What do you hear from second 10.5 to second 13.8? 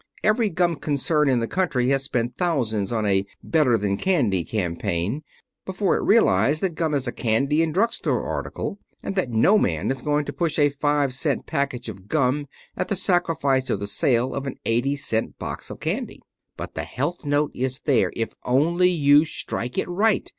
a five cent package of gum at the sacrifice of